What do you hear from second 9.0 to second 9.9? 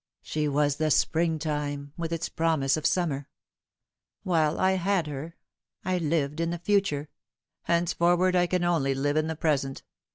in the present.